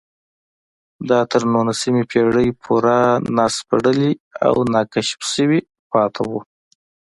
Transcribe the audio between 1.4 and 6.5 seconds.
نولسمې پېړۍ پورې ناسپړلي او ناکشف شوي پاتې وو